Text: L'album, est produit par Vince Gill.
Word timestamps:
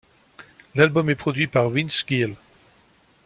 L'album, 0.73 1.11
est 1.11 1.15
produit 1.15 1.45
par 1.45 1.69
Vince 1.69 2.03
Gill. 2.07 2.35